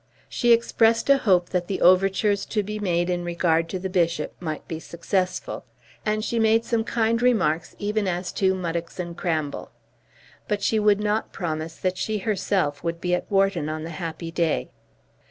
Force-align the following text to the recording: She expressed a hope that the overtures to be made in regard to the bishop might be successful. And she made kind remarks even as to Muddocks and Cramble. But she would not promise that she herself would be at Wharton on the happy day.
She 0.27 0.51
expressed 0.51 1.11
a 1.11 1.19
hope 1.19 1.49
that 1.49 1.67
the 1.67 1.79
overtures 1.79 2.47
to 2.47 2.63
be 2.63 2.79
made 2.79 3.07
in 3.07 3.23
regard 3.23 3.69
to 3.69 3.77
the 3.77 3.87
bishop 3.87 4.33
might 4.39 4.67
be 4.67 4.79
successful. 4.79 5.63
And 6.03 6.25
she 6.25 6.39
made 6.39 6.65
kind 6.87 7.21
remarks 7.21 7.75
even 7.77 8.07
as 8.07 8.31
to 8.31 8.55
Muddocks 8.55 8.99
and 8.99 9.15
Cramble. 9.15 9.69
But 10.47 10.63
she 10.63 10.79
would 10.79 11.01
not 11.01 11.31
promise 11.31 11.75
that 11.75 11.99
she 11.99 12.17
herself 12.17 12.83
would 12.83 12.99
be 12.99 13.13
at 13.13 13.29
Wharton 13.29 13.69
on 13.69 13.83
the 13.83 13.91
happy 13.91 14.31
day. 14.31 14.71